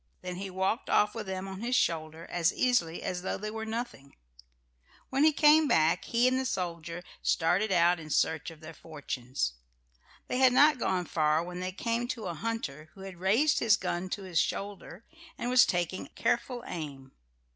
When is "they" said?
3.37-3.51, 10.27-10.39, 11.59-11.71